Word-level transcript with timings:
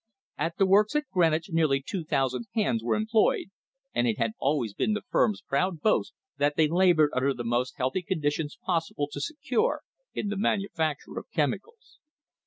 At 0.35 0.57
the 0.57 0.65
works 0.65 0.95
at 0.95 1.07
Greenwich 1.11 1.51
nearly 1.51 1.79
two 1.79 2.03
thousand 2.03 2.47
hands 2.55 2.81
were 2.83 2.95
employed, 2.95 3.49
and 3.93 4.07
it 4.07 4.17
had 4.17 4.31
always 4.39 4.73
been 4.73 4.93
the 4.93 5.03
firm's 5.11 5.43
proud 5.43 5.79
boast 5.81 6.13
that 6.37 6.55
they 6.55 6.67
laboured 6.67 7.11
under 7.13 7.35
the 7.35 7.43
most 7.43 7.75
healthy 7.77 8.01
conditions 8.01 8.57
possible 8.65 9.07
to 9.11 9.21
secure 9.21 9.83
in 10.15 10.29
the 10.29 10.37
manufacture 10.37 11.19
of 11.19 11.29
chemicals. 11.31 11.99